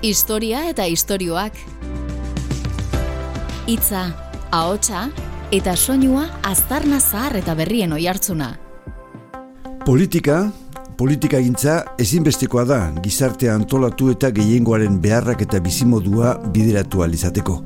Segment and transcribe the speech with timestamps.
[0.00, 1.52] Historia eta istorioak.
[3.68, 4.06] Hitza,
[4.48, 5.10] ahotsa
[5.52, 8.54] eta soinua aztarna zahar eta berrien oihartzuna.
[9.84, 10.38] Politika,
[11.00, 17.56] politika gintza ezinbestekoa da gizartea antolatu eta gehiengoaren beharrak eta bizimodua bideratu alizateko.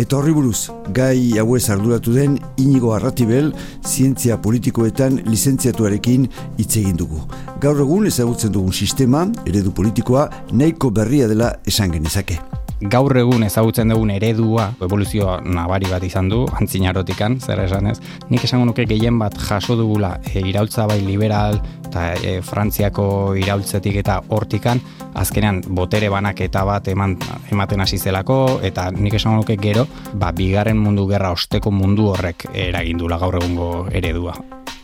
[0.00, 3.52] Eta horri buruz, gai hauez arduratu den inigo arratibel
[3.84, 7.20] zientzia politikoetan lizentziatuarekin hitz egin dugu.
[7.60, 12.40] Gaur egun ezagutzen dugun sistema, eredu politikoa, nahiko berria dela esan genezake
[12.80, 17.96] gaur egun ezagutzen dugun eredua, evoluzio nabari bat izan du, antzinarotikan, zer esan ez,
[18.30, 23.08] nik esango nuke gehien bat jaso dugula e, iraultza bai liberal eta e, frantziako
[23.40, 24.80] iraultzetik eta hortikan,
[25.18, 27.16] azkenean botere banak eta bat eman,
[27.50, 32.46] ematen hasi zelako, eta nik esango nuke gero, ba, bigarren mundu gerra osteko mundu horrek
[32.54, 34.36] eragindula gaur egungo eredua.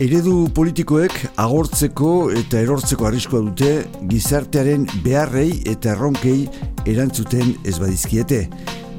[0.02, 3.68] Eredu politikoek agortzeko eta erortzeko arriskoa dute
[4.10, 6.48] gizartearen beharrei eta erronkei
[6.90, 8.40] erantzuten ez badizkiete.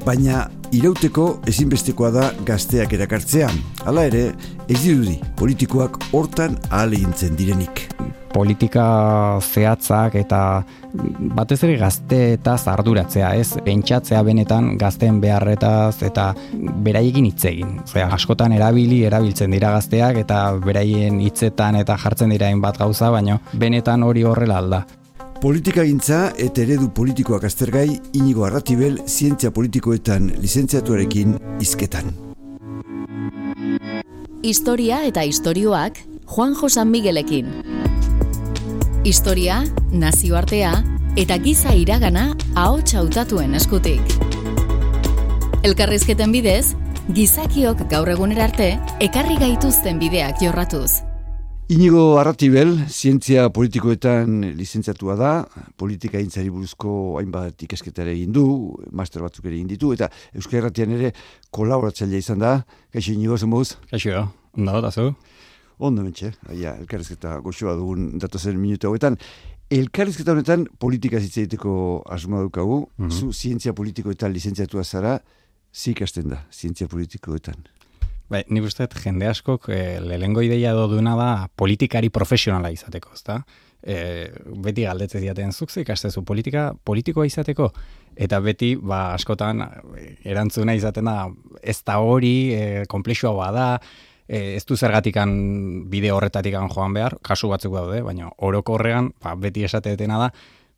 [0.06, 3.60] Baina irauteko ezinbestekoa da gazteak erakartzean.
[3.84, 4.30] Hala ere,
[4.72, 6.96] ez dirudi politikoak hortan ahal
[7.36, 7.90] direnik
[8.36, 10.40] politika zehatzak eta
[11.36, 13.56] batez ere gazte eta zarduratzea, ez?
[13.64, 16.28] Pentsatzea benetan gazteen beharretaz eta
[16.84, 17.78] beraiekin hitz egin.
[17.84, 23.40] Osea, askotan erabili, erabiltzen dira gazteak eta beraien hitzetan eta jartzen dira bat gauza, baino
[23.54, 24.84] benetan hori horrela alda.
[25.40, 32.12] Politika gintza eta eredu politikoak aztergai inigo arratibel zientzia politikoetan lizentziatuarekin izketan.
[34.42, 37.52] Historia eta istorioak Juan Josan Miguelekin
[39.06, 39.62] historia,
[39.92, 40.72] nazioartea
[41.16, 44.02] eta giza iragana ahots hautatuen eskutik.
[45.66, 46.74] Elkarrizketen bidez,
[47.14, 48.72] gizakiok gaur egunera arte
[49.06, 51.04] ekarri gaituzten bideak jorratuz.
[51.70, 55.30] Inigo Arratibel, zientzia politikoetan lizentziatua da,
[55.78, 58.44] politika intzari buruzko hainbat ikesketare egin du,
[58.90, 61.10] master batzuk ere egin ditu, eta Euskal Herratian ere
[61.50, 62.60] kolaboratzailea izan da.
[62.94, 63.72] Kaixo, Inigo, zenbuz?
[63.90, 65.12] Kaixo, ondo, da zu?
[65.78, 69.18] Ondo mentxe, aia, elkarrezketa goxoa dugun datozen minutu hauetan.
[69.70, 75.18] Elkarrezketa honetan politika zitzaiteko asuma dukagu, mm zu zientzia politikoetan lizentziatua zara,
[75.74, 77.66] zik hasten da, zientzia politikoetan.
[78.30, 83.42] Bai, nik uste jende askok e, lehengo ideia do duena da politikari profesionala izateko, ezta?
[83.86, 84.32] E,
[84.64, 87.68] beti galdetze diaten zuk ikastezu politika politikoa izateko
[88.16, 89.62] eta beti ba askotan
[90.24, 91.28] erantzuna izaten da
[91.62, 93.68] ez da hori e, komplexua bada
[94.28, 95.32] e, ez du zergatikan
[95.90, 100.30] bide horretatikan joan behar, kasu batzuk daude, baina oroko horregan, ba, beti esateetena da,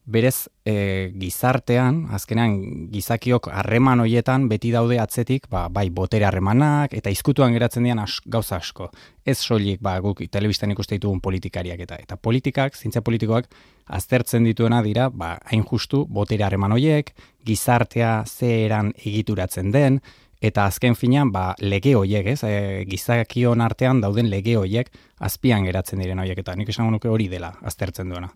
[0.09, 2.55] berez e, gizartean, azkenean
[2.93, 8.57] gizakiok harreman hoietan beti daude atzetik, ba, bai botere harremanak eta izkutuan geratzen dian gauza
[8.57, 8.89] asko.
[9.29, 13.51] Ez soilik ba, guk telebistan ikuste ditugun politikariak eta eta politikak, zintzia politikoak,
[13.99, 17.13] aztertzen dituena dira, ba, hain justu botere harreman hoiek,
[17.45, 20.01] gizartea zeeran egituratzen den,
[20.41, 22.43] eta azken finean ba, lege hoiek, ez?
[22.47, 27.29] E, gizakion artean dauden lege hoiek azpian geratzen diren hoiek eta nik esango nuke hori
[27.29, 28.31] dela aztertzen duena.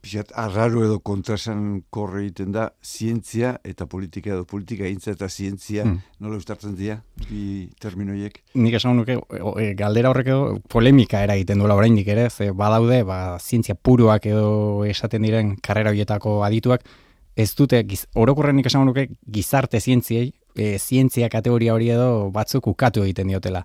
[0.00, 5.84] Pixat, arraro edo kontrasan korre egiten da, zientzia eta politika edo politika intza eta zientzia,
[5.84, 5.98] hmm.
[6.24, 6.96] nola ustartzen dira,
[7.26, 8.38] bi terminoiek?
[8.56, 13.02] Nik esan nuke, e, galdera horrek edo polemika era egiten duela oraindik ere, ze badaude,
[13.04, 16.88] ba, zientzia puruak edo esaten diren karrera hoietako adituak,
[17.36, 22.68] ez dute, giz, orokorren nik esan nuke, gizarte zientziei, e, zientzia kategoria hori edo batzuk
[22.70, 23.64] ukatu egiten diotela.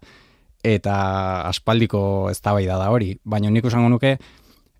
[0.66, 0.96] Eta
[1.50, 4.16] aspaldiko eztabaida da hori, baina nik esango nuke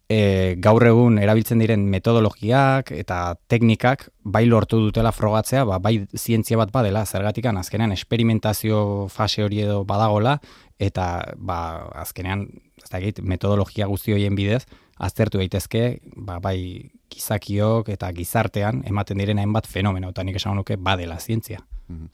[0.10, 6.58] e, gaur egun erabiltzen diren metodologiak eta teknikak bai lortu dutela frogatzea, ba, bai zientzia
[6.58, 10.40] bat badela, zergatikan azkenean esperimentazio fase hori edo badagola,
[10.80, 11.60] eta ba,
[12.06, 12.48] azkenean
[12.82, 14.66] ez da metodologia guzti horien bidez,
[14.98, 20.78] aztertu daitezke ba, bai gizakiok eta gizartean ematen diren hainbat fenomeno, eta nik esan nuke
[20.78, 21.64] badela zientzia.
[21.88, 22.08] Mhm.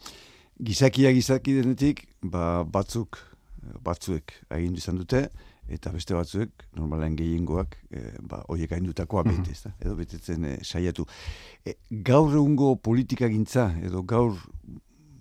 [0.62, 3.18] Gizakia gizaki denetik, ba, batzuk,
[3.84, 5.30] batzuek egin izan dute,
[5.72, 9.74] eta beste batzuek, normalen gehiengoak, e, ba, oiek haindutakoa mm -hmm.
[9.80, 11.06] edo betetzen e, saiatu.
[11.66, 14.38] E, gaur egungo politika gintza, edo gaur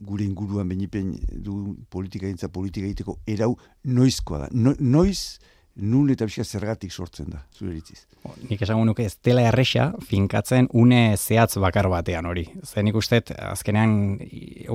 [0.00, 1.12] gure inguruan benipen
[1.44, 4.48] du politika gintza, politika egiteko erau noizkoa da.
[4.52, 5.38] No, noiz,
[5.80, 8.04] nun eta bizka zergatik sortzen da, zure eritziz.
[8.50, 12.44] Nik esango nuke ez dela erresa finkatzen une zehatz bakar batean hori.
[12.64, 14.18] Zer nik uste, azkenean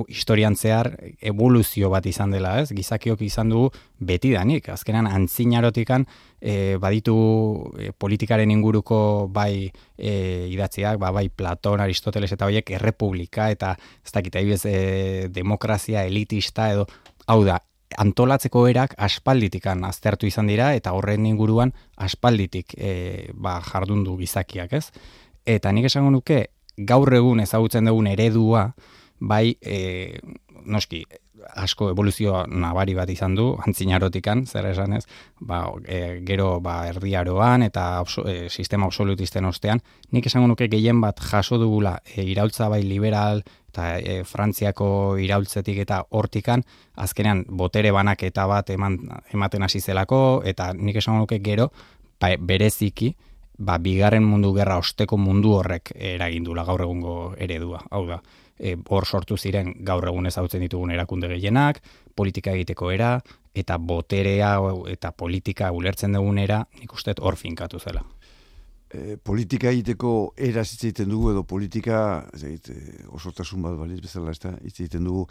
[0.08, 0.90] historian zehar
[1.22, 2.72] evoluzio bat izan dela, ez?
[2.74, 3.68] Gizakiok izan du
[3.98, 4.68] beti danik.
[4.74, 6.08] Azkenean antzinarotikan
[6.40, 7.16] e, baditu
[7.78, 8.98] e, politikaren inguruko
[9.32, 10.12] bai e,
[10.50, 16.88] idatziak, ba, bai Platon, Aristoteles eta horiek errepublika eta ez dakit, e, demokrazia elitista edo
[17.26, 17.60] hau da,
[17.98, 24.90] antolatzeko erak aspalditikan aztertu izan dira eta horren inguruan aspalditik e, ba, jardundu gizakiak, ez?
[25.46, 26.46] Eta nik esango nuke
[26.76, 28.70] gaur egun ezagutzen dugun eredua,
[29.20, 30.18] bai, e,
[30.66, 31.04] noski,
[31.54, 35.04] asko evoluzio nabari bat izan du, antzinarotikan, zer esan ez,
[35.40, 37.86] ba, e, gero ba, erdiaroan eta
[38.24, 43.44] e, sistema absolutisten ostean, nik esango nuke gehien bat jaso dugula e, iraultza bai liberal
[43.76, 46.64] eta e, Frantziako iraultzetik eta hortikan,
[46.96, 48.98] azkenean botere banak eta bat eman,
[49.34, 51.68] ematen hasi zelako, eta nik esango nuke gero,
[52.20, 53.12] ba, bereziki,
[53.58, 58.22] ba, bigarren mundu gerra osteko mundu horrek eragindula gaur egungo eredua, hau da
[58.58, 61.82] e, hor sortu ziren gaur egun ezautzen ditugun erakunde gehienak,
[62.16, 63.18] politika egiteko era,
[63.56, 64.56] eta boterea
[64.92, 68.04] eta politika ulertzen dugunera, nik uste hor finkatu zela.
[68.86, 71.98] E, politika egiteko era egiten dugu edo politika
[72.38, 75.24] zait, e, osotasun bat baliz bezala ez da, egiten dugu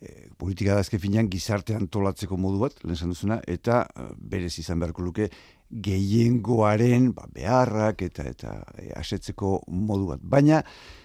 [0.00, 5.04] e, politika da finean gizartean tolatzeko modu bat, lehen duzuna, eta e, berez izan beharko
[5.04, 5.28] luke
[5.70, 10.24] gehiengoaren ba, beharrak eta eta e, asetzeko modu bat.
[10.24, 10.62] Baina,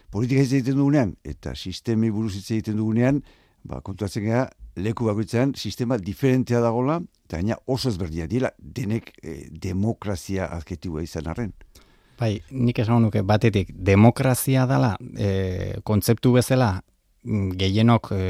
[0.10, 3.20] politika hitz egiten dugunean, eta sistemi buruz hitz egiten dugunean,
[3.68, 9.48] ba, kontuatzen gara, leku bakoitzean, sistema diferentea dagola, eta gaina oso ezberdia dira, denek eh,
[9.52, 11.52] demokrazia adketibua izan arren.
[12.18, 16.80] Bai, nik esan nuke batetik, demokrazia dela, e, kontzeptu bezala,
[17.24, 18.22] mm, gehienok e,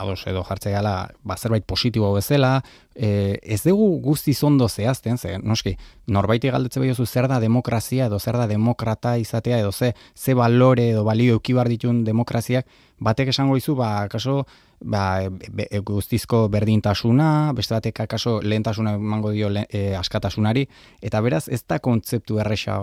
[0.00, 2.62] ados edo jartze gala ba, zerbait positibo bezala,
[2.94, 5.74] e, ez dugu guzti zondo zehazten, ze, noski,
[6.06, 10.88] norbaiti galdetze behiozu zer da demokrazia edo zer da demokrata izatea edo ze, ze balore
[10.94, 12.66] edo balio eukibar ditun demokraziak,
[13.00, 14.46] batek esango izu, ba, kaso,
[14.80, 20.66] ba, be, guztizko berdintasuna, beste batek akaso lehentasuna emango dio e, askatasunari,
[21.02, 22.78] eta beraz ez da kontzeptu erresa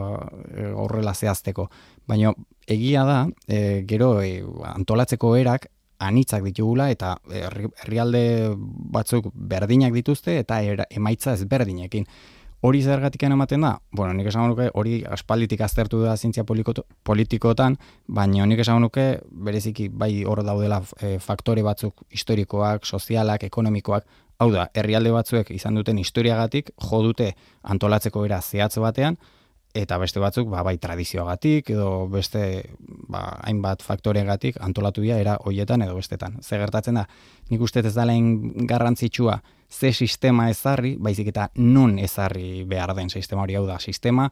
[0.54, 1.70] e, horrela zehazteko.
[2.08, 2.34] Baina
[2.68, 8.54] egia da, e, gero e, antolatzeko erak anitzak ditugula eta herrialde
[8.94, 12.06] batzuk berdinak dituzte eta emaitza ez berdinekin.
[12.66, 13.76] Hori zergatik ematen da?
[13.94, 17.78] Bueno, nik esan nuke hori aspalditik aztertu da zientzia politikotan,
[18.08, 24.08] baina nik esan nuke bereziki bai hor daudela e, faktore batzuk historikoak, sozialak, ekonomikoak,
[24.40, 29.18] hau da, herrialde batzuek izan duten historiagatik jo dute antolatzeko era zehatz batean,
[29.78, 32.42] eta beste batzuk ba, bai tradizioagatik edo beste
[32.82, 36.40] ba, hainbat faktoregatik antolatu dira era hoietan edo bestetan.
[36.42, 37.08] Ze gertatzen da,
[37.50, 43.10] nik uste ez da lehen garrantzitsua ze sistema ezarri, baizik eta non ezarri behar den
[43.10, 43.80] sistema hori hau da.
[43.80, 44.30] Sistema,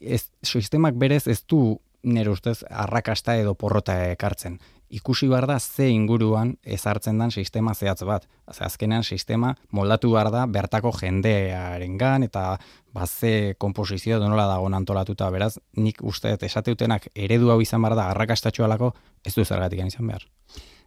[0.00, 5.88] ez, sistemak berez ez du nire ustez arrakasta edo porrota ekartzen ikusi behar da ze
[5.90, 8.26] inguruan ezartzen dan sistema zehatz bat.
[8.52, 12.58] Ze azkenean sistema moldatu behar da bertako jendearengan eta
[12.92, 18.10] ba ze komposizio nola dago antolatuta beraz nik uste esateutenak eredu hau izan behar da
[18.10, 18.94] arrakastatxoalako
[19.24, 20.24] ez du zergatik izan behar.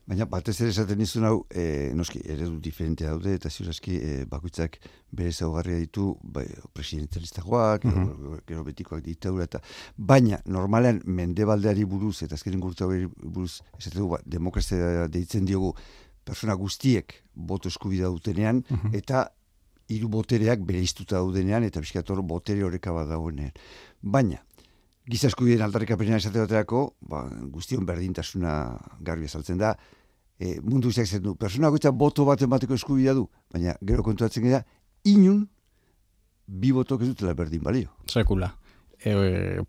[0.10, 4.80] Baina batez ere esaten nizun hau, e, noski, eredu diferentea daude, eta ziurazki e, bakoitzak
[5.14, 8.40] bere zaugarria ditu, bai, presidenzialistagoak, mm -hmm.
[8.48, 9.62] gero betikoak ditaura, eta
[9.98, 12.90] baina, normalean, mendebaldeari buruz, eta azkenin gurtu
[13.22, 15.76] buruz, esaten dugu, ba, demokrazia deitzen diogu,
[16.26, 18.96] persona guztiek boto eskubida dutenean, mhm.
[18.96, 19.28] eta
[19.92, 23.52] hiru botereak bere iztuta daudenean, eta biskator botere horreka bat dagoenean.
[24.02, 24.42] Baina,
[25.10, 28.54] giza eskubideen aldarrikapena esate baterako, ba, guztion berdintasuna
[29.02, 29.74] garbi azaltzen da,
[30.40, 34.64] e, mundu izak zen du, persona boto bat emateko eskubidea du, baina gero kontuatzen gara,
[35.06, 35.48] inun,
[36.46, 37.94] bi botok ez dutela berdin balio.
[38.08, 38.52] Sekula.
[39.04, 39.62] E,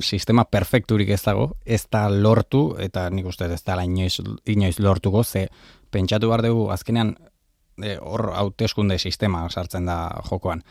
[0.00, 5.24] sistema perfekturik ez dago, ez da lortu, eta nik uste ez da inoiz, inoiz lortuko,
[5.24, 5.48] ze
[5.90, 7.16] pentsatu behar dugu, azkenean,
[7.82, 10.62] e, hor hauteskunde sistema sartzen da jokoan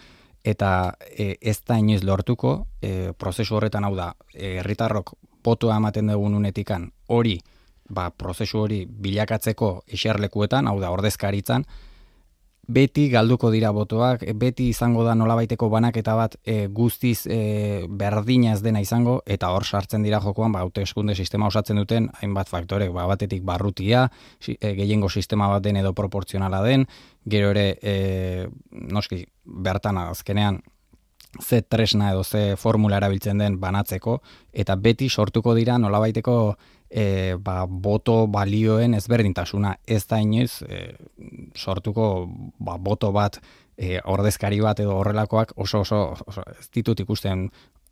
[0.46, 6.12] eta e, ez da inoiz lortuko, e, prozesu horretan hau da, e, herritarrok potua ematen
[6.14, 7.40] dugun unetikan hori,
[7.90, 11.66] ba, prozesu hori bilakatzeko eserlekuetan, hau da, ordezkaritzan,
[12.67, 18.62] beti galduko dira botoak, beti izango da nolabaiteko banaketa bat e, guztiz e, berdina ez
[18.65, 23.05] dena izango, eta hor sartzen dira jokoan, ba, eskunde sistema osatzen duten, hainbat faktorek, ba,
[23.07, 24.07] batetik barrutia,
[24.48, 26.88] e, gehiengo sistema bat den edo proportzionala den,
[27.25, 30.62] gero ere, e, noski, bertan azkenean,
[31.42, 34.22] ze tresna edo ze formula erabiltzen den banatzeko,
[34.54, 36.56] eta beti sortuko dira nolabaiteko
[36.89, 39.75] e, ba, boto balioen ezberdintasuna.
[39.86, 40.96] Ez da inoiz e,
[41.56, 42.27] sortuko
[42.60, 43.39] ba, boto bat
[43.77, 47.50] e, ordezkari bat edo horrelakoak oso oso, oso ez ditut ikusten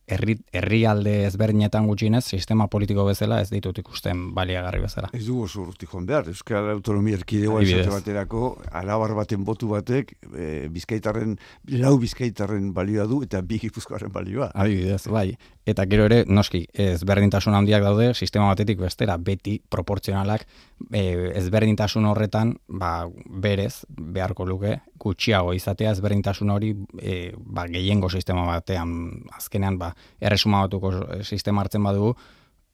[0.07, 5.09] herri herrialde ezberdinetan gutxienez sistema politiko bezala ez ditut ikusten baliagarri bezala.
[5.15, 10.15] Ez dugu oso urti joan behar, Euskal Autonomia Erkidegoa esate baterako, alabar baten botu batek,
[10.33, 11.37] e, bizkaitarren,
[11.79, 14.51] lau bizkaitarren balioa du, eta bi gipuzkoaren balioa.
[14.53, 15.29] Adibidez, bai.
[15.65, 20.43] Eta gero ere, noski, ezberdintasun handiak daude, sistema batetik bestera, beti proportzionalak,
[20.91, 23.07] e, ezberdintasun horretan, ba,
[23.43, 28.93] berez, beharko luke, gutxiago izatea ezberdintasun hori, e, ba, gehiengo sistema batean,
[29.35, 30.93] azkenean, ba, erresuma batuko
[31.23, 32.13] sistema hartzen badugu,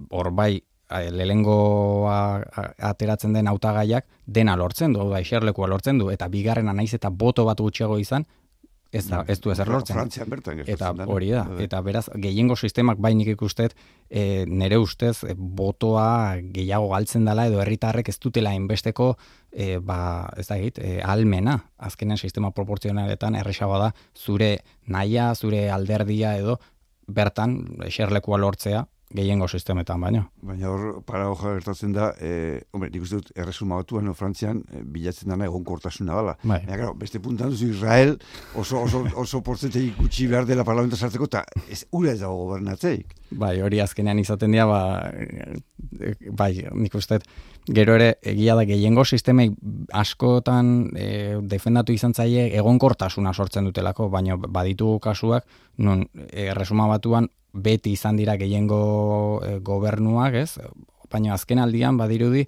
[0.09, 0.53] hor bai
[0.89, 2.15] lehengoa
[2.81, 7.45] ateratzen den hautagaiak dena lortzen du, da, iserlekua lortzen du, eta bigarrena naiz eta boto
[7.45, 8.25] bat gutxiago izan,
[8.91, 9.95] ez, da, ez du ezer lortzen.
[9.97, 13.75] Frantzian bertan Eta hori da, eta beraz, gehiengo sistemak bainik ikustet,
[14.09, 19.11] e, nere ustez, e, botoa gehiago galtzen dela, edo herritarrek ez dutela inbesteko,
[19.51, 19.99] e, ba,
[20.37, 24.55] ez da egit, e, almena, azkenen sistema proporzionaletan erresagoa da, zure
[24.87, 26.57] naia, zure alderdia edo,
[27.09, 30.23] bertan, eserlekua lortzea, gehiengo sistemetan baino.
[30.45, 34.61] Baina hor, para hoja gertatzen da, e, hombre, nik uste dut, erresuma batuan, no, Frantzian,
[34.69, 36.35] e, bilatzen dana egon kortasuna dala.
[36.43, 36.59] Bai.
[36.59, 38.17] Baina, claro, beste puntan duzu Israel,
[38.55, 43.15] oso, oso, oso portzentei gutxi behar dela parlamento sartzeko, eta ez, ura ez dago gobernatzeik.
[43.31, 47.19] Bai, hori azkenean izaten dira, ba, e, bai, nik uste
[47.69, 49.49] gero ere, egia da gehiengo sistemei
[49.93, 51.09] askotan e,
[51.49, 55.45] defendatu izan zaie egonkortasuna sortzen dutelako, baina baditu kasuak,
[55.77, 60.57] nun, erresuma batuan, beti izan dira gehiengo e, gobernuak, ez?
[61.09, 62.45] Baina azken aldian badirudi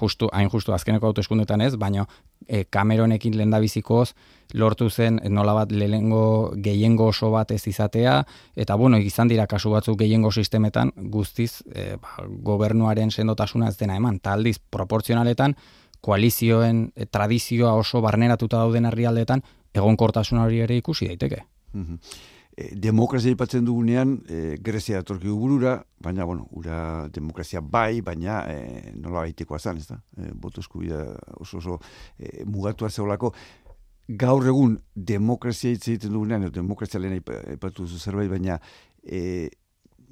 [0.00, 2.06] justu hain justu azkeneko autoeskundetan ez, baina
[2.46, 4.12] e, Cameronekin lendabizikoz
[4.54, 8.16] lortu zen nola bat lehengo gehiengo oso bat ez izatea,
[8.56, 13.96] eta bueno, izan dira kasu batzuk gehiengo sistemetan guztiz e, ba, gobernuaren sendotasuna ez dena
[13.96, 15.54] eman, eta aldiz proportzionaletan
[16.00, 19.44] koalizioen e, tradizioa oso barneratuta dauden herrialdetan
[19.74, 21.44] egonkortasuna hori ere ikusi daiteke.
[21.72, 22.02] Mm
[22.60, 28.92] e, demokrazia ipatzen dugunean, e, Grezia atorki burura, baina, bueno, ura demokrazia bai, baina e,
[28.96, 30.00] nola baitekoa zan, ez da?
[30.18, 31.04] E, boto eskubida
[31.38, 31.78] oso oso
[32.18, 33.32] e, mugatua zeolako.
[34.20, 38.58] Gaur egun demokrazia hitz egiten dugunean, demokrazia lehen ipatu duzu zerbait, baina
[39.04, 39.48] e,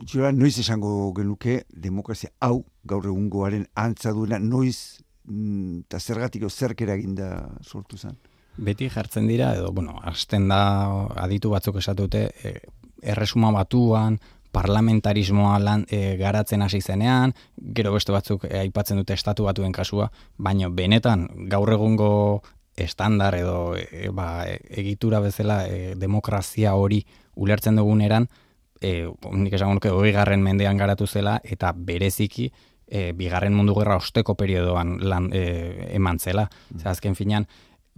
[0.07, 6.95] Jura, noiz esango genuke demokrazia hau gaur egungoaren antza duena noiz mm, eta zergatik zerkera
[6.95, 8.15] eginda sortu zen?
[8.59, 12.55] Beti jartzen dira, edo, bueno, hasten da aditu batzuk esatute, e,
[13.03, 14.19] erresuma batuan,
[14.53, 20.11] parlamentarismoa lan, e, garatzen hasi zenean, gero beste batzuk e, aipatzen dute estatu batuen kasua,
[20.37, 22.43] baino benetan gaur egungo
[22.79, 27.05] estandar edo e, ba, egitura bezala e, demokrazia hori
[27.37, 28.29] ulertzen duguneran,
[28.81, 32.51] e, nik esan nuke garren mendean garatu zela, eta bereziki
[32.89, 36.49] e, bigarren mundu gerra osteko periodoan lan, e, eman zela.
[36.73, 36.87] Mm.
[36.89, 37.47] azken finean,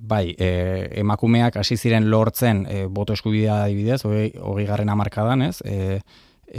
[0.01, 0.51] bai, e,
[1.01, 6.01] emakumeak hasi ziren lortzen e, boto eskubidea adibidez, hori garren amarkadan, ez, e,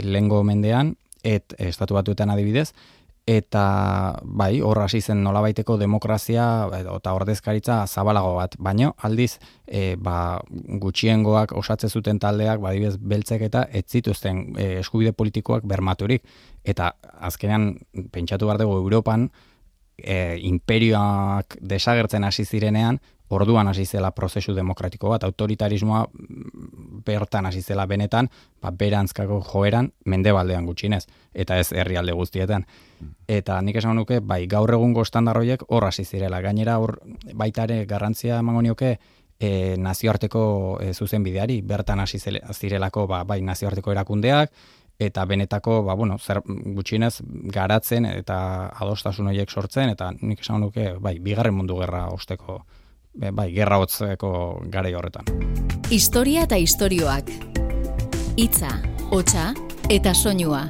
[0.02, 2.70] lengo mendean, et estatu batuetan adibidez,
[3.26, 6.44] eta bai, hor hasi zen nolabaiteko demokrazia
[6.74, 10.40] eta ordezkaritza zabalago bat, baino aldiz e, ba,
[10.82, 16.26] gutxiengoak osatze zuten taldeak, badibez beltzek eta ez zituzten e, eskubide politikoak bermaturik,
[16.64, 17.76] eta azkenean
[18.10, 19.30] pentsatu behar dugu Europan,
[19.98, 22.98] e, imperioak desagertzen hasi zirenean,
[23.32, 26.04] orduan hasi zela prozesu demokratiko bat, autoritarismoa
[27.06, 28.28] bertan hasi zela benetan,
[28.62, 32.66] ba, berantzkako joeran mendebaldean gutxinez, eta ez herrialde guztietan.
[33.28, 36.40] Eta nik esan nuke, bai, gaur egungo standarroiek hor hasi zirela.
[36.44, 36.98] Gainera, hor
[37.34, 38.98] baitare garrantzia emango nioke,
[39.40, 40.44] e, nazioarteko
[40.82, 44.52] e, zuzen bideari, bertan hasi zirelako, ba, bai, nazioarteko erakundeak,
[45.02, 47.16] eta benetako, ba, bueno, zer gutxinez
[47.54, 48.36] garatzen eta
[48.84, 52.60] adostasun horiek sortzen, eta nik esan nuke, bai, bigarren mundu gerra osteko
[53.14, 54.32] bai, gerra hotzeko
[54.72, 55.28] gare horretan.
[55.90, 57.30] Historia eta istorioak.
[58.40, 58.70] Itza,
[59.10, 59.52] hotsa
[59.92, 60.64] eta soinua.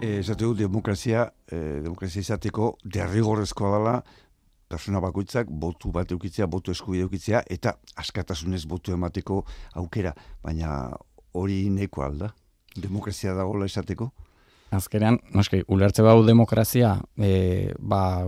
[0.00, 4.02] Eh, esate demokrazia, eh, demokrazia izateko derrigorrezkoa dela
[4.68, 10.90] persona bakoitzak botu bat eukitzea, botu eskubide eukitzea eta askatasunez botu emateko aukera, baina
[11.32, 12.34] hori neko alda.
[12.76, 14.10] Demokrazia dagoela esateko?
[14.74, 18.26] Azkenean, noski, ulertze bau demokrazia, e, ba,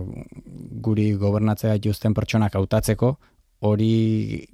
[0.85, 3.17] guri gobernatzea justen pertsonak hautatzeko,
[3.65, 4.45] hori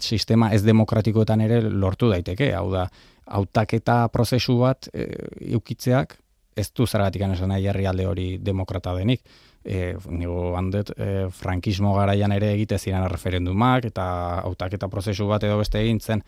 [0.00, 2.86] sistema ez demokratikoetan ere lortu daiteke, hau da,
[3.30, 5.06] hautaketa prozesu bat e,
[5.54, 6.16] eukitzeak,
[6.56, 9.22] ez du zergatik esan nahi herrialde hori demokrata denik.
[9.64, 14.04] E, nigo handet, e, frankismo garaian ere egite ziren referendumak, eta
[14.40, 16.22] hautaketa prozesu bat edo beste egin zen,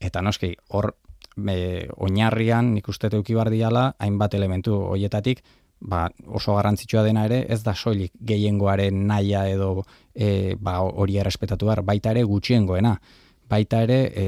[0.00, 0.92] eta noski, hor,
[1.36, 1.56] me,
[1.96, 5.42] oinarrian, nik uste teuki bardiala, hainbat elementu hoietatik,
[5.80, 9.84] ba, oso garrantzitsua dena ere, ez da soilik gehiengoaren naia edo
[10.20, 12.94] e, ba, hori errespetatu behar, baita ere gutxiengoena.
[13.50, 14.24] Baita ere e,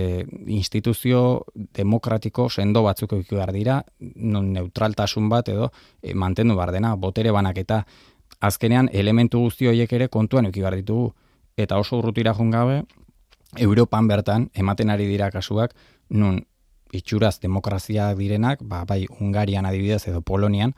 [0.51, 1.45] instituzio
[1.79, 3.77] demokratiko sendo batzuk eukiko behar dira,
[4.17, 5.69] non neutraltasun bat edo
[6.01, 7.83] e, mantendu behar dena, botere banak eta
[8.41, 11.13] azkenean elementu guzti horiek ere kontuan eukiko behar ditugu.
[11.61, 12.83] Eta oso urrutira gabe,
[13.61, 15.75] Europan bertan, ematen ari dira kasuak,
[16.09, 16.41] nun
[16.93, 20.75] itxuraz demokrazia direnak, ba, bai Ungarian adibidez edo Polonian,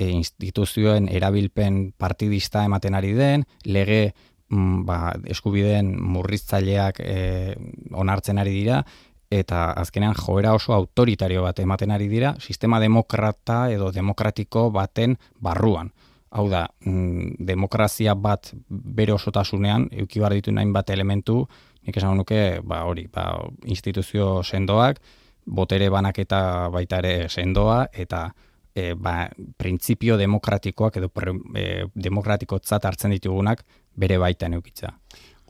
[0.00, 4.14] e, instituzioen erabilpen partidista ematen ari den, lege
[4.50, 7.54] ba, eskubideen murriztzaileak e,
[7.92, 8.82] onartzen ari dira,
[9.30, 15.92] eta azkenean joera oso autoritario bat ematen ari dira sistema demokrata edo demokratiko baten barruan.
[16.30, 21.46] Hau da, mm, demokrazia bat bere osotasunean, euki bar ditu nahin bat elementu,
[21.86, 23.32] nik esan nuke, ba, hori, ba,
[23.64, 25.00] instituzio sendoak,
[25.46, 28.28] botere banaketa baita ere sendoa, eta
[28.74, 29.28] e, ba,
[29.58, 31.10] printzipio demokratikoak edo
[31.54, 33.64] e, demokratikotzat hartzen ditugunak
[33.96, 34.94] bere baitan eukitza.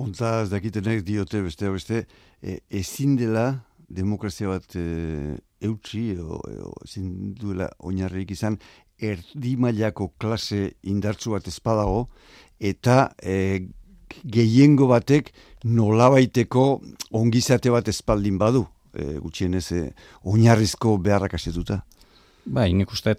[0.00, 2.04] Ontza, ez dakitenek diote beste beste,
[2.42, 8.56] e, ezin dela demokrazia bat e, eutxi edo, edo ezin duela oinarrik izan
[9.00, 12.06] erdi mailako klase indartsu bat espadago
[12.60, 13.68] eta e,
[14.24, 15.32] gehiengo batek
[15.64, 16.64] nolabaiteko
[17.20, 19.82] ongizate bat espaldin badu e, gutxienez e,
[20.24, 21.82] oinarrizko beharrak asetuta.
[22.44, 23.16] Bai, nik uste,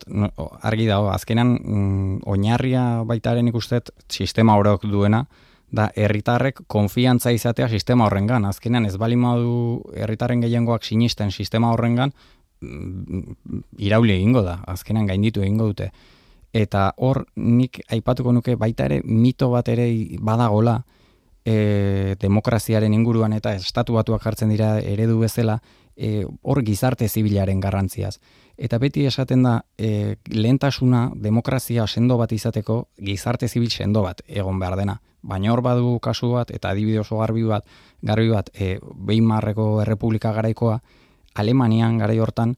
[0.61, 5.25] argi dago, azkenan mm, oinarria baitaren nik uste sistema horok duena,
[5.71, 8.45] da herritarrek konfiantza izatea sistema horrengan.
[8.45, 12.11] Azkenean ez bali modu herritarren gehiengoak sinisten sistema horrengan
[12.61, 13.37] mm,
[13.79, 14.59] irauli egingo da.
[14.67, 15.91] Azkenean gainditu egingo dute.
[16.51, 19.87] Eta hor nik aipatuko nuke baita ere mito bat ere
[20.19, 20.81] badagola
[21.45, 25.61] e, demokraziaren inguruan eta estatu batuak jartzen dira eredu bezala
[25.95, 28.17] e, hor gizarte zibilaren garrantziaz.
[28.61, 34.59] Eta beti esaten da, e, lehentasuna demokrazia sendo bat izateko gizarte zibil sendo bat egon
[34.61, 34.99] behar dena.
[35.21, 37.65] Baina hor badu kasu bat, eta adibide oso garbi bat,
[38.01, 38.75] garbi bat, e,
[39.09, 40.77] behin marreko errepublika garaikoa,
[41.33, 42.53] Alemanian garai hortan,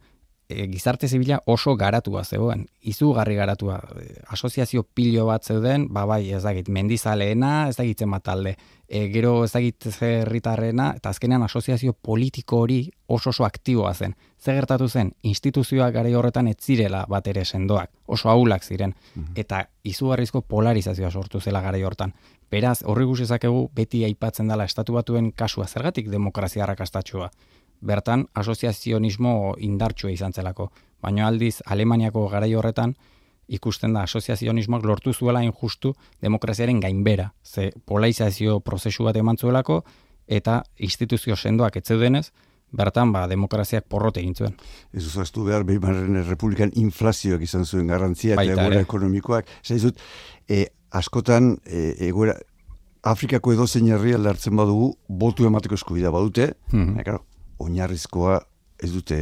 [0.54, 6.32] e, gizarte zibila oso garatua zegoen, izugarri garatua, e, asoziazio pilo bat zeuden, ba bai,
[6.32, 8.56] ez dakit, mendizaleena, ez dakitzen bat talde,
[8.88, 14.16] e, gero ez dakit zerritarrena, eta azkenean asoziazio politiko hori oso oso aktiboa zen.
[14.40, 19.34] Ze gertatu zen, instituzioak garai horretan ez zirela bat ere sendoak, oso aulak ziren, mhm.
[19.36, 22.14] eta izugarrizko polarizazioa sortu zela garai hortan.
[22.54, 27.32] Beraz, horri ezakegu beti aipatzen dela estatu batuen kasua zergatik demokrazia rakastatxua.
[27.84, 30.70] Bertan, asoziazionismo indartsua izan zelako.
[31.04, 32.96] Baina aldiz, Alemaniako garai horretan,
[33.48, 37.34] ikusten da asoziazionismoak lortu zuela injustu demokraziaren gainbera.
[37.44, 39.84] Ze polarizazio prozesu bat eman zuelako,
[40.28, 42.30] eta instituzio sendoak etzeudenez,
[42.72, 44.56] bertan ba, demokraziak porrote egin zuen.
[44.94, 49.52] Ez uzaztu behar, behimarren republikan inflazioak izan zuen garrantzia, eta egoera ekonomikoak.
[49.64, 50.00] Zaizut,
[50.50, 52.40] e, askotan e, egoera
[53.04, 57.20] Afrikako edo zein herri aldartzen badugu botu emateko eskubidea badute, mm -hmm.
[57.64, 58.42] Oinarrizkoa
[58.84, 59.18] ez dute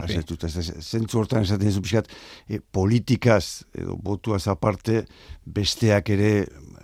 [0.00, 0.48] asetuta.
[0.48, 2.08] Zentzu hortan esaten zu pixkat,
[2.48, 5.04] e, politikaz edo botuaz aparte
[5.44, 6.32] besteak ere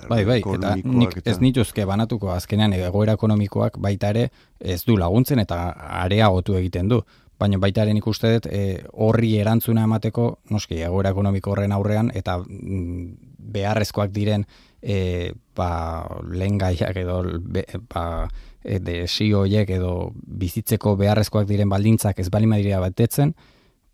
[0.05, 4.27] Bai, bai, eta nik ez nituzke banatuko azkenean egoera ekonomikoak baita ere
[4.61, 5.57] ez du laguntzen eta
[6.03, 6.99] areagotu egiten du
[7.41, 8.63] baina baita ere nik uste dut e,
[9.05, 14.47] horri erantzuna emateko, noski, egoera ekonomiko horren aurrean, eta mm, beharrezkoak diren
[14.83, 18.29] e, ba, lehen gaiak edo be, ba,
[18.65, 23.35] e, edo bizitzeko beharrezkoak diren baldintzak ez balima dira batetzen,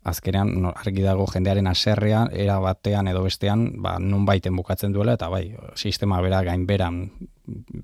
[0.03, 5.13] azkenean no, argi dago jendearen aserrean, era batean edo bestean, ba, nun baiten bukatzen duela,
[5.19, 7.03] eta bai, sistema bera gainberan,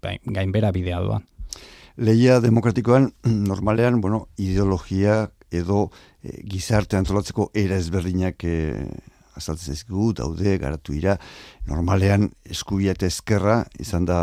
[0.02, 1.28] bai, gainbera bidea duan.
[1.98, 5.90] Leia demokratikoan, normalean, bueno, ideologia edo
[6.22, 8.58] e, gizarte antolatzeko era ezberdinak e,
[9.38, 11.18] azaltzen ezkigu, daude, garatu ira,
[11.68, 14.20] normalean eskubia eta eskerra izan da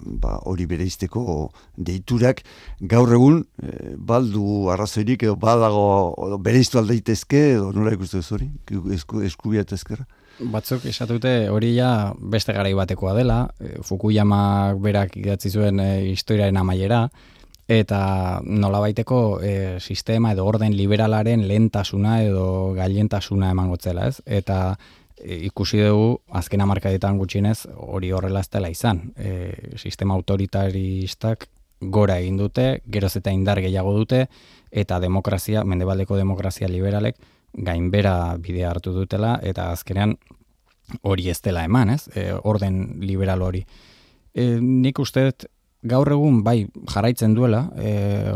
[0.00, 2.44] ba, hori bere izteko deiturak.
[2.80, 8.50] Gaur egun e, baldu arrazoirik edo badago bere iztu aldeitezke edo nola ikustu hori,
[8.96, 10.06] esku, eskubia eta eskerra?
[10.40, 13.42] Batzuk esatute hori ja beste garai batekoa dela,
[13.84, 17.08] Fukuyama berak idatzi zuen e, historiaren amaiera,
[17.70, 24.18] eta nolabaiteko e, sistema edo orden liberalaren lentasuna edo gailentasuna emango zela, ez?
[24.26, 24.74] Eta
[25.16, 29.04] e, ikusi dugu azken hamarkadetan gutxienez hori horrela ez dela izan.
[29.16, 31.46] E, sistema autoritaristak
[31.80, 34.26] gora egin dute, geroz eta indar gehiago dute
[34.70, 37.22] eta demokrazia, mendebaldeko demokrazia liberalek
[37.54, 40.16] gainbera bidea hartu dutela eta azkenean
[41.06, 42.10] hori ez dela eman, ez?
[42.18, 43.62] E, orden liberal hori.
[44.34, 45.28] E, nik uste
[45.82, 47.92] gaur egun bai jarraitzen duela e,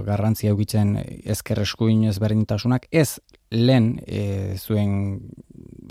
[0.06, 3.20] garrantzia eukitzen ezker eskuin ezberdintasunak ez
[3.52, 5.20] lehen e, zuen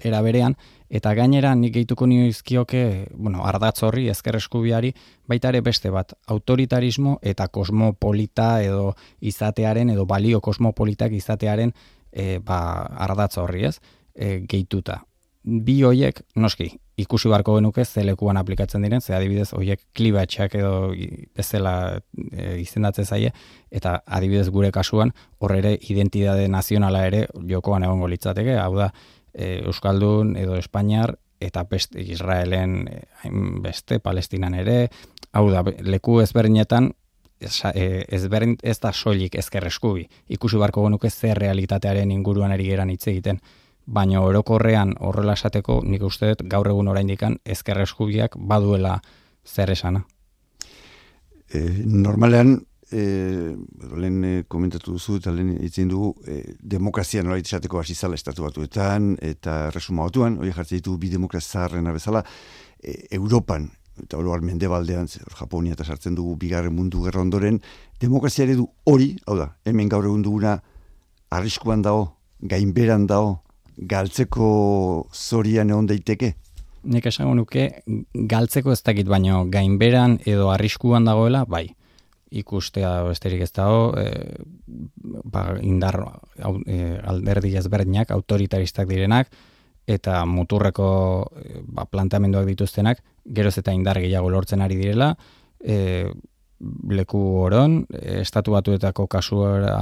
[0.04, 0.56] era berean
[0.90, 4.94] eta gainera nik gehituko nioizkioke bueno, ardatz horri ezker eskubiari
[5.30, 11.74] baita ere beste bat autoritarismo eta kosmopolita edo izatearen edo balio kosmopolitak izatearen
[12.12, 12.60] e, ba,
[13.08, 13.78] ardatz horri ez?
[14.14, 15.04] E, gehituta.
[15.44, 20.92] Bi hoiek noski ikusi barko genuke zelekuan aplikatzen diren, ze adibidez hoiek klibatxak edo
[21.36, 21.74] bezala
[22.32, 23.32] e, izendatzen zaie
[23.72, 28.92] eta adibidez gure kasuan hor ere identitate nazionala ere jokoan egongo litzateke, hau da
[29.34, 32.86] e, euskaldun edo espainiar eta beste Israelen
[33.64, 34.88] beste Palestinan ere,
[35.34, 36.92] hau da leku ezberdinetan
[37.42, 38.24] e, ez,
[38.64, 40.06] ez da soilik ezker eskubi.
[40.30, 43.42] Ikusi barko genuke zer realitatearen inguruan ari geran hitz egiten.
[43.86, 49.00] Baina orokorrean horrela esateko nik uste dut gaur egun oraindikan ezker eskubiak baduela
[49.44, 50.06] zer esana.
[51.54, 52.56] E, normalean,
[52.92, 53.04] e,
[54.00, 58.46] lehen e, komentatu duzu eta lehen itzen dugu e, demokrazia nola izateko hasi zala estatu
[58.46, 62.24] batuetan eta resuma batuan, hori jartzen ditu bi demokrazarren bezala,
[62.80, 63.70] e, Europan
[64.02, 67.60] eta oro mende baldean, Japonia eta sartzen dugu bigarren mundu gerra ondoren,
[68.02, 70.58] demokrazia du hori, hau da, hemen gaur egun duguna
[71.30, 73.44] arriskuan dago, gainberan dago,
[73.78, 76.34] galtzeko zorian egon daiteke?
[76.84, 77.70] Nik esango nuke,
[78.14, 81.70] galtzeko ez dakit baino, gainberan edo arriskuan dagoela, bai
[82.34, 84.10] ikustea besterik ez dago, e,
[85.06, 86.00] ba, indar
[86.66, 89.30] e, alderdi ezberdinak, autoritaristak direnak,
[89.86, 90.88] eta muturreko
[91.38, 93.04] e, ba, planteamenduak dituztenak,
[93.38, 95.14] geroz eta indar gehiago lortzen ari direla,
[95.62, 96.10] e,
[96.90, 99.76] leku oron, estatu batuetako kasua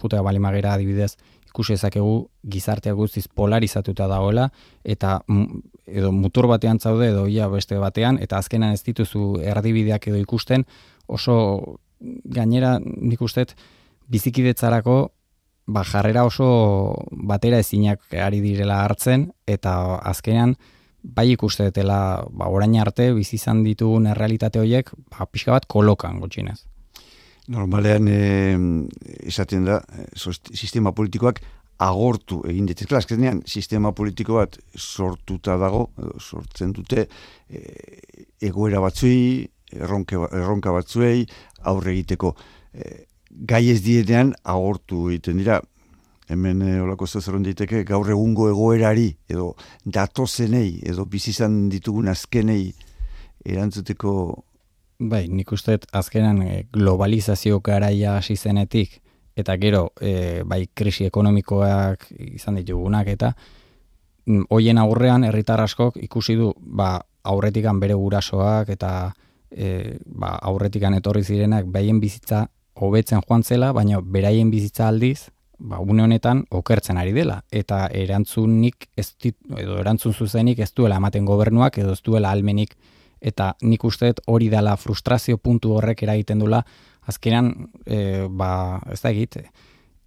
[0.00, 1.16] jutea balimagera adibidez,
[1.50, 4.48] ikusi ezakegu gizartea guztiz polarizatuta dagoela,
[4.84, 5.18] eta
[5.86, 10.64] edo mutur batean zaude edo ia beste batean, eta azkenan ez dituzu erdibideak edo ikusten,
[11.10, 11.36] oso
[12.00, 13.56] gainera nik usteet
[14.10, 14.96] bizikidetzarako
[15.66, 16.48] ba, jarrera oso
[17.10, 20.56] batera ezinak ari direla hartzen, eta azkenean
[21.02, 26.69] bai ikustetela ba, orain arte bizi izan ditugun errealitate horiek ba, pixka bat kolokan gutxinez.
[27.50, 28.58] Normalean eh,
[29.26, 29.80] esaten da
[30.14, 31.40] sistema politikoak
[31.82, 32.98] agortu egin dituzte.
[32.98, 35.88] Azkenean sistema politiko bat sortuta dago,
[36.20, 37.06] sortzen dute
[37.48, 41.24] eh, egoera batzuei, erronka, erronka batzuei
[41.70, 42.34] aurre egiteko.
[42.74, 45.60] Eh, gai ez dienean agortu egiten dira,
[46.30, 52.70] hemen e, olako zezeron diteke gaur egungo egoerari edo datozenei edo bizizan ditugun azkenei
[53.44, 54.12] erantzuteko
[55.00, 59.00] Bai, nik uste azkenan e, globalizazio garaia hasi zenetik
[59.36, 62.04] eta gero e, bai krisi ekonomikoak
[62.36, 63.32] izan ditugunak eta
[64.26, 68.92] mm, hoien aurrean herritar askok ikusi du ba aurretikan bere gurasoak eta
[69.50, 72.46] e, ba, aurretikan etorri zirenak behaien bizitza
[72.80, 77.42] hobetzen joan zela, baina beraien bizitza aldiz ba, une honetan okertzen ari dela.
[77.52, 82.76] Eta erantzunik ez dit, edo erantzun zuzenik ez duela ematen gobernuak edo ez duela almenik.
[83.20, 86.62] Eta nik uste hori dela frustrazio puntu horrek eragiten dula,
[87.08, 87.52] azkenan,
[87.84, 89.36] e, ba, ez da egit,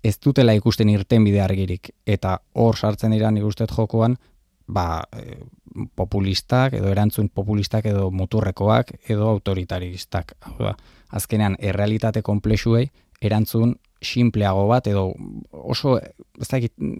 [0.04, 1.91] ez dutela ikusten irten bide argirik.
[2.06, 4.17] Eta hor sartzen dira nik uste jokoan,
[4.67, 5.38] ba, e,
[5.95, 10.36] populistak edo erantzun populistak edo muturrekoak edo autoritaristak.
[10.60, 10.76] Da,
[11.13, 12.88] azkenean errealitate konplexuei
[13.23, 15.13] erantzun simpleago bat edo
[15.52, 16.60] oso ez da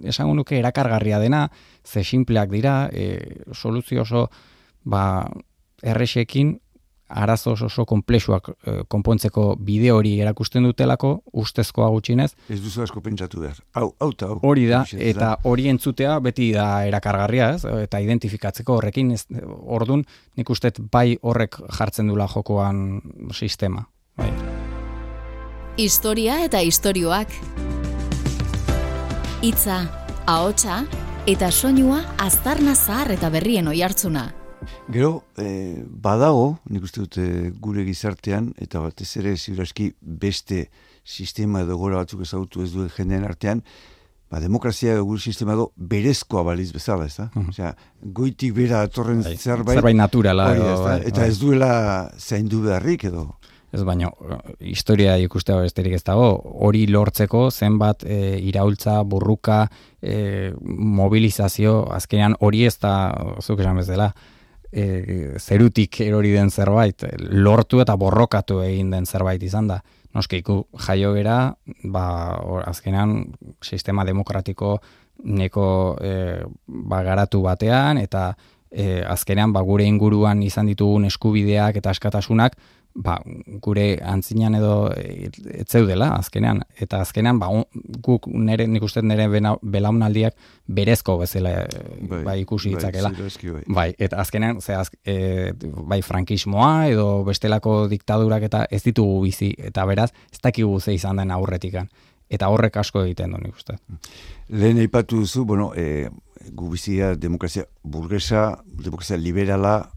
[0.10, 1.50] esango nuke erakargarria dena
[1.84, 4.30] ze simpleak dira e, soluzio oso
[4.84, 5.28] ba
[5.84, 6.58] erresekin
[7.14, 13.44] arazo oso konplexuak e, konpontzeko bide hori erakusten dutelako ustezkoa gutxinez ez duzu asko pentsatu
[13.44, 13.60] behar.
[13.78, 14.12] Hau hau.
[14.18, 17.64] Ta hori da eta hori entzutea beti da erakargarria ez?
[17.84, 19.26] Eta identifikatzeko horrekin ez,
[19.64, 20.06] ordun
[20.38, 23.86] nik ustet bai horrek jartzen dula jokoan sistema.
[24.18, 24.32] Bai.
[25.78, 27.34] Historia eta istorioak.
[29.44, 29.82] Hitza,
[30.26, 30.84] ahotsa
[31.28, 34.43] eta soinua aztarna zahar eta berrien oihartzuna.
[34.92, 37.26] Gero, eh, badago, nik uste dute
[37.64, 40.68] gure gizartean, eta batez ere ziuraski beste
[41.04, 43.64] sistema edo gora batzuk ezagutu ez duen jendean artean,
[44.32, 47.30] ba, demokrazia gure sistema edo berezkoa baliz bezala, ez da?
[47.36, 49.78] Uh Osea, goitik bera atorren bai, zerbait...
[49.78, 50.52] Zerbait naturala.
[50.84, 51.74] bai, eta ez duela
[52.18, 53.32] zaindu beharrik edo?
[53.74, 54.12] Ez baino
[54.62, 56.28] historia ikustea besterik ez dago.
[56.62, 59.64] Hori lortzeko zenbat e, iraultza burruka
[59.98, 62.94] e, mobilizazio azkenean hori ez da
[63.42, 64.12] zuk esan bezala
[64.74, 69.80] e, zerutik erori den zerbait lortu eta borrokatu egin den zerbait izan da.
[70.14, 71.38] Noski iku jaio bera
[71.84, 72.06] ba
[72.66, 74.78] azkenean sistema demokratiko
[75.24, 75.68] neko
[76.02, 76.14] e,
[76.68, 78.34] ba, garatu batean eta
[78.70, 82.58] e, azkenean ba, gure inguruan izan ditugun eskubideak eta askatasunak
[82.96, 83.18] ba,
[83.62, 87.50] gure antzinean edo etzeudela azkenean eta azkenean ba,
[88.06, 89.28] guk nere nik uste nere
[89.62, 91.56] belaunaldiak berezko bezala
[92.10, 93.64] bai, bai ikusi bai, ditzakela bai.
[93.68, 93.88] bai.
[93.98, 100.12] eta azkenean ze e, bai frankismoa edo bestelako diktadurak eta ez ditugu bizi eta beraz
[100.32, 101.90] ez dakigu ze izan den aurretikan
[102.30, 103.78] eta horrek asko egiten du nik uste
[104.50, 106.10] lehen aipatu duzu bueno e,
[106.52, 109.90] gu bizia demokrazia burgesa, demokrazia liberala,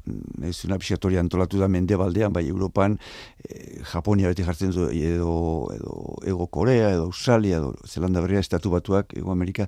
[0.44, 2.98] ez una pixatoria antolatu da mendebaldean, bai Europan,
[3.42, 5.32] e, Japonia beti jartzen du, edo,
[5.74, 9.66] edo Ego Korea, edo Australia, edo Zelanda Berria, Estatu Batuak, Ego Amerika,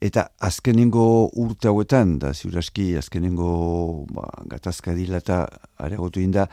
[0.00, 5.46] eta azkenengo urte hauetan, da ziuraski azkenengo ba, gatazka dila eta
[5.78, 6.48] aregotu inda,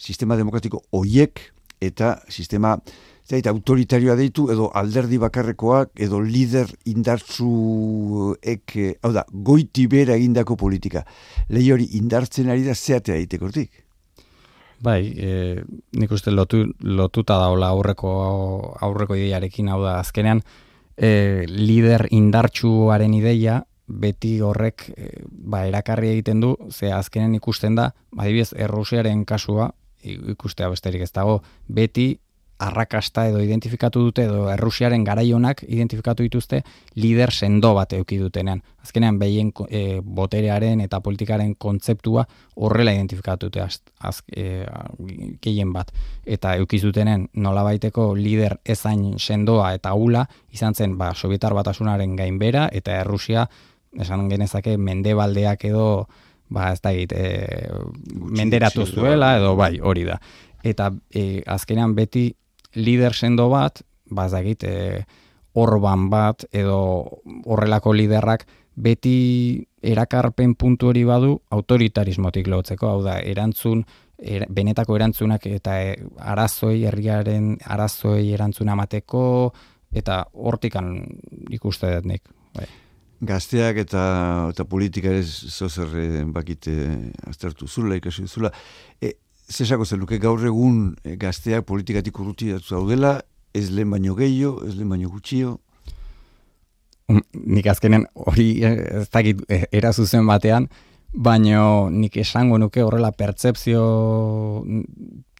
[0.00, 1.40] sistema demokratiko hoiek
[1.80, 2.78] eta sistema
[3.30, 11.04] zait, autoritarioa deitu, edo alderdi bakarrekoak, edo lider indartzuek, hau da, goiti bera egindako politika.
[11.54, 13.84] Lehi hori indartzen ari da zeatea egitekortik.
[14.82, 15.60] Bai, e,
[16.00, 18.10] nik uste lotu, lotuta daula aurreko,
[18.80, 20.40] aurreko ideiarekin, hau da, azkenean,
[20.96, 27.90] e, lider indartsuaren ideia, beti horrek e, ba, erakarri egiten du, ze azkenen ikusten da,
[28.16, 29.68] adibidez, errusiaren kasua,
[30.02, 32.14] ikustea besterik ez dago, beti
[32.60, 36.60] arrakasta edo identifikatu dute edo Errusiaren garaionak identifikatu dituzte
[37.00, 38.60] lider sendo bat eduki dutenean.
[38.84, 44.66] Azkenean behien e, boterearen eta politikaren kontzeptua horrela identifikatu dute az, az, e,
[45.72, 45.92] bat.
[46.26, 52.16] Eta eduki zutenen nola baiteko lider ezain sendoa eta ula izan zen ba, sovietar batasunaren
[52.16, 53.46] gainbera eta Errusia
[53.98, 56.08] esan genezake mendebaldeak edo
[56.50, 57.70] ba ez da egit, e,
[58.12, 60.20] menderatu zuela edo bai hori da.
[60.62, 62.34] Eta e, azkenean beti
[62.74, 65.04] lider sendo bat, bazagit, e,
[65.52, 68.46] orban bat, edo horrelako liderrak,
[68.80, 73.84] beti erakarpen puntu hori badu autoritarismotik lotzeko, hau da, erantzun,
[74.20, 79.24] benetako erantzunak eta e, arazoi, herriaren arazoi erantzuna amateko,
[79.96, 80.94] eta hortikan
[81.50, 82.30] ikuste dut nik.
[82.54, 82.68] Bai.
[83.20, 84.02] Gazteak eta,
[84.52, 85.90] eta politika ez zozer
[86.32, 86.72] bakite
[87.28, 88.52] aztertu zula, ikasi zula.
[89.00, 89.12] E,
[89.50, 93.20] zesako zenuke gaur egun eh, gazteak politikatik urruti datu daudela,
[93.54, 95.58] ez lehen baino gehiago, ez lehen baino gutxio?
[97.10, 100.68] Um, nik azkenen hori eh, ez dakit eh, erazuzen batean,
[101.10, 103.82] baino nik esango nuke horrela pertsepzio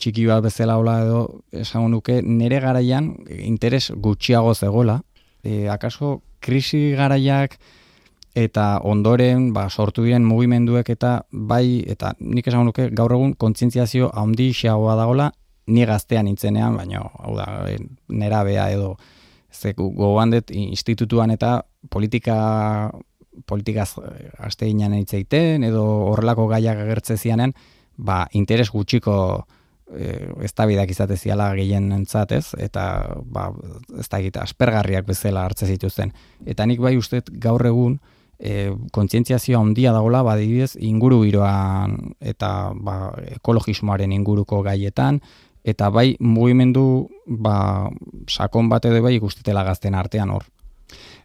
[0.01, 1.20] txiki bat bezala hola edo
[1.53, 4.99] esango nuke nere garaian interes gutxiago zegola.
[5.44, 7.55] E, akaso krisi garaiak,
[8.34, 14.10] eta ondoren ba, sortu diren mugimenduek eta bai, eta nik esan nuke gaur egun kontzientziazio
[14.14, 15.30] handi xeagoa dagola,
[15.66, 17.46] ni gaztean intzenean, baina hau da,
[18.08, 18.96] nera bea edo
[19.52, 22.90] ze gogoan institutuan eta politika
[23.46, 23.94] politikaz
[24.38, 27.54] aste ginen itzeiten edo horrelako gaiak agertze zianen,
[27.96, 29.46] ba, interes gutxiko
[29.94, 30.12] e,
[30.44, 32.54] ez da bidak izate ziala gehien entzat, ez?
[32.58, 32.84] Eta,
[33.24, 33.50] ba,
[33.98, 36.12] ez da egita, aspergarriak bezala hartze zituzten.
[36.46, 37.98] Eta nik bai uste gaur egun,
[38.40, 45.20] e, kontzientziazioa handia dagola badibidez inguru giroan eta ba, ekologismoaren inguruko gaietan
[45.64, 47.90] eta bai mugimendu ba,
[48.29, 50.48] sakon bat edo bai ikustetela gazten artean hor.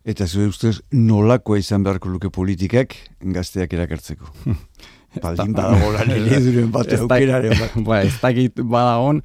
[0.06, 2.94] Eta zure ustez nolakoa izan beharko luke politikak
[3.34, 4.30] gazteak erakartzeko?
[5.24, 6.12] Baldin badago lan
[6.46, 7.78] duren bat eukeraren bat.
[7.88, 9.24] Ba, ez dakit badagon,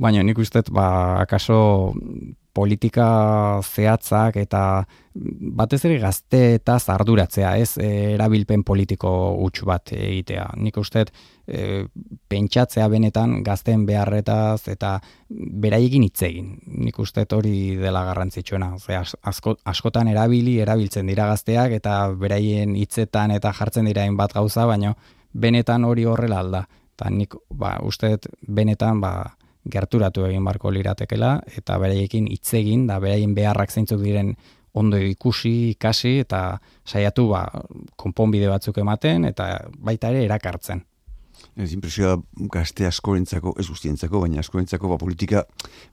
[0.00, 1.92] baina nik uste ba, akaso
[2.56, 3.06] politika
[3.62, 4.62] zehatzak eta
[5.58, 10.48] batez ere gazte eta zarduratzea, ez e, erabilpen politiko huts bat egitea.
[10.58, 11.04] Nik uste
[11.46, 11.84] e,
[12.30, 14.96] pentsatzea benetan gazten beharretaz eta
[15.30, 16.52] beraiekin hitz egin.
[16.66, 18.72] Nik uste hori dela garrantzitsuena.
[18.78, 24.66] Ze asko, askotan erabili, erabiltzen dira gazteak eta beraien hitzetan eta jartzen dira bat gauza,
[24.66, 24.94] baina
[25.32, 26.66] benetan hori horrela alda.
[26.96, 29.12] Eta nik ba, uste benetan ba,
[29.68, 34.34] gerturatu egin barko liratekela eta beraiekin hitz egin da beraien beharrak zeintzuk diren
[34.72, 37.44] ondo ikusi, ikasi eta saiatu ba,
[37.98, 40.84] konponbide batzuk ematen eta baita ere erakartzen.
[41.56, 42.14] Ez impresioa
[42.52, 45.44] gazte askorentzako, ez guztientzako, baina askorentzako ba, politika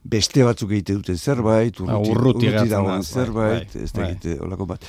[0.04, 4.10] beste batzuk egite dute zerbait, ba, urruti, urruti dagoen bai, zerbait, bai, ez da bai.
[4.12, 4.88] egite olako bat.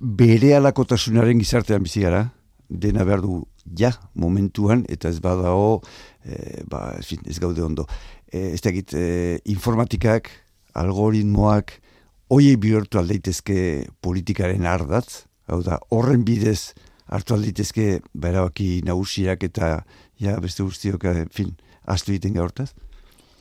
[0.00, 2.24] Bere alakotasunaren gizartean bizi gara,
[2.68, 3.42] dena behar du
[3.78, 5.82] ja momentuan, eta ez badago,
[6.24, 7.86] e, ba, ez gaude ondo.
[8.32, 10.30] E, ez da egit, e, informatikak,
[10.78, 11.76] algoritmoak,
[12.32, 16.72] hoiei bihurtu aldeitezke politikaren ardatz, hau da, horren bidez
[17.12, 19.82] hartu aldeitezke berabaki nagusiak eta
[20.20, 21.52] ja, beste guztiok, en fin,
[21.84, 22.72] astu egiten gaurtaz?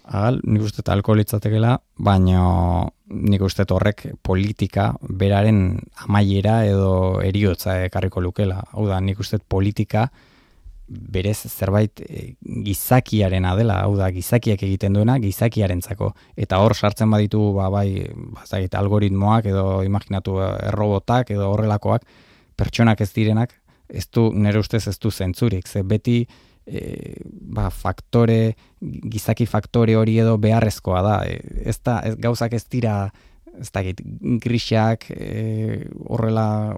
[0.10, 2.42] Agal, nik uste talko litzatekela, baina
[3.12, 8.64] nik uste horrek politika beraren amaiera edo eriotza ekarriko lukela.
[8.74, 10.08] Hau da, nik uste politika,
[10.92, 12.34] berez zerbait e,
[12.66, 16.12] gizakiaren adela, hau da gizakiak egiten duena gizakiarentzako.
[16.36, 22.08] Eta hor sartzen baditu ba bai bazait algoritmoak edo imaginatu eh, errobotak edo horrelakoak
[22.60, 23.56] pertsonak ez direnak
[23.92, 25.68] ez du nere ustez ez du zentzurik.
[25.68, 26.26] Ze beti
[26.65, 31.17] e, ba, faktore gizaki faktore hori edo beharrezkoa da.
[31.28, 33.12] E, ez da ez, gauzak ez dira
[33.60, 34.00] ez dakit,
[34.41, 36.78] grisak, e, horrela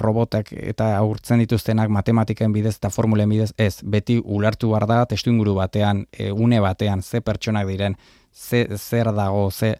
[0.00, 5.30] robotak eta aurtzen dituztenak matematiken bidez eta formulen bidez, ez, beti ulertu behar da testu
[5.30, 7.96] inguru batean, e, une batean, ze pertsonak diren,
[8.34, 9.76] ze, zer dago, ze,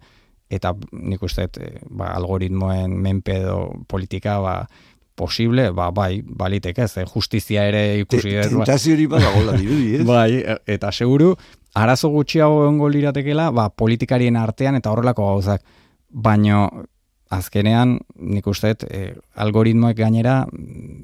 [0.51, 4.55] eta nik uste, e, ba, algoritmoen menpe edo politika, ba,
[5.21, 8.37] posible, ba, bai, balitek ez, justizia ere ikusi.
[8.39, 10.07] Te, tentazio hori badagola dirudi, ez?
[10.15, 10.31] bai,
[10.77, 11.35] eta seguru,
[11.79, 15.67] arazo gutxiago egongo liratekela, ba, politikarien artean eta horrelako gauzak.
[16.11, 16.65] Baino,
[17.31, 19.03] azkenean, nik uste, e,
[19.45, 20.41] algoritmoek gainera,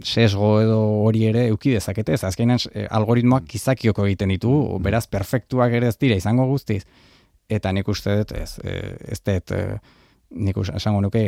[0.02, 5.76] sesgo edo hori ere euki dezakete, ez azkenean e, algoritmoak kizakioko egiten ditu, beraz, perfektuak
[5.78, 6.82] ere ez dira izango guztiz,
[7.46, 9.78] eta nik uste dut, ez, e, ez dut, e,
[10.30, 11.22] nik esango nuke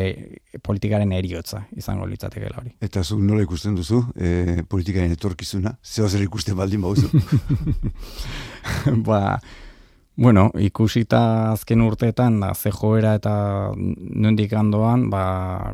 [0.64, 2.72] politikaren eriotza izango litzateke hori.
[2.82, 5.76] Eta zu nola ikusten duzu e, politikaren etorkizuna?
[5.84, 7.08] Zeo zer ikusten baldin bauzu?
[9.08, 9.38] ba,
[10.18, 13.34] bueno, ikusita azken urteetan, da, ze joera eta
[13.76, 15.22] nondik handoan, ba,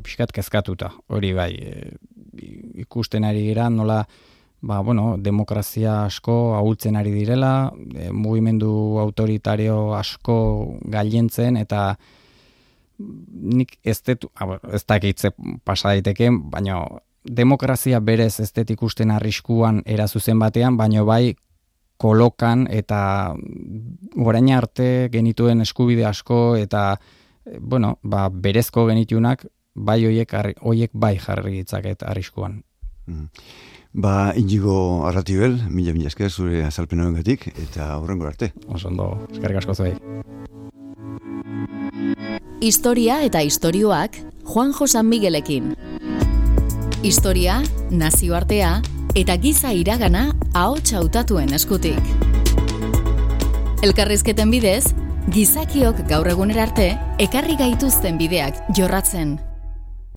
[0.05, 0.93] pixkat kezkatuta.
[1.09, 1.97] Hori bai, e,
[2.85, 4.03] ikusten ari gira, nola,
[4.61, 10.37] ba, bueno, demokrazia asko ahultzen ari direla, e, mugimendu autoritario asko
[10.93, 11.95] gailentzen, eta
[12.99, 14.27] nik ez dut,
[14.73, 15.33] ez dakitze
[15.65, 16.83] pasa daiteke, baina
[17.25, 21.35] demokrazia berez ez dut ikusten arriskuan erazuzen batean, baina bai
[21.99, 23.35] kolokan eta
[24.19, 26.97] orain arte genituen eskubide asko eta
[27.61, 32.63] bueno, ba, berezko genitunak bai hoiek hoiek bai jarri ditzaket arriskuan.
[33.07, 33.29] Mm.
[33.95, 38.51] Ba, indigo arratibel, mila mila esker zure azalpen gatik, eta horrengo arte.
[38.67, 39.95] Oso ondo, eskerrik asko zuei.
[42.61, 44.19] Historia eta istorioak
[44.51, 45.77] Juan Josan Miguelekin.
[47.05, 48.83] Historia, nazioartea
[49.15, 52.03] eta giza iragana ahots hautatuen eskutik.
[53.87, 54.91] Elkarrizketen bidez,
[55.31, 59.39] gizakiok gaur egunera arte ekarri gaituzten bideak jorratzen.